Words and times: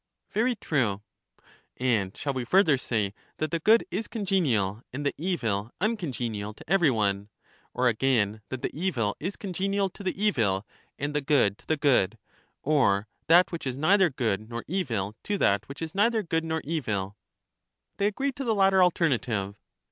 Very 0.31 0.55
true. 0.55 1.03
And 1.77 2.17
shall 2.17 2.33
we 2.33 2.43
further 2.43 2.75
say 2.75 3.13
that 3.37 3.51
the 3.51 3.59
good 3.59 3.85
is 3.91 4.07
congenial, 4.07 4.81
and 4.91 5.05
the 5.05 5.13
evil 5.15 5.69
uncongenial 5.79 6.55
to 6.55 6.67
every 6.67 6.89
one? 6.89 7.29
Or 7.75 7.87
again 7.87 8.41
that 8.49 8.63
the 8.63 8.73
evil 8.75 9.15
is 9.19 9.35
congenial 9.35 9.91
to 9.91 10.01
the 10.01 10.19
evil, 10.19 10.65
and 10.97 11.13
the 11.13 11.21
good 11.21 11.59
to 11.59 11.67
the 11.67 11.77
good; 11.77 12.17
or 12.63 13.07
that 13.27 13.51
which 13.51 13.67
is 13.67 13.77
neither 13.77 14.09
good 14.09 14.49
nor 14.49 14.65
evil 14.67 15.15
to 15.25 15.37
that 15.37 15.69
which 15.69 15.83
is 15.83 15.93
neither 15.93 16.23
good 16.23 16.43
nor 16.45 16.61
evil. 16.63 17.15
They 17.97 18.07
agreed 18.07 18.35
to 18.37 18.43
the 18.43 18.55
latter 18.55 18.81
alternative. 18.81 19.53